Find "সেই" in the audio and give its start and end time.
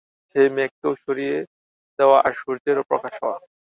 0.35-0.47